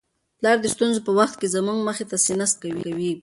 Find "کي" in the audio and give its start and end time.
1.41-1.47